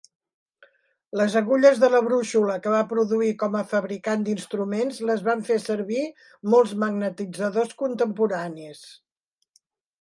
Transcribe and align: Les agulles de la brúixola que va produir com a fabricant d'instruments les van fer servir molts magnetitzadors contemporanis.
Les 1.19 1.35
agulles 1.41 1.81
de 1.83 1.89
la 1.95 1.99
brúixola 2.07 2.55
que 2.63 2.71
va 2.77 2.79
produir 2.95 3.29
com 3.43 3.59
a 3.61 3.61
fabricant 3.75 4.25
d'instruments 4.29 5.03
les 5.11 5.23
van 5.29 5.45
fer 5.53 5.61
servir 5.67 6.09
molts 6.57 6.77
magnetitzadors 6.87 7.79
contemporanis. 7.87 8.85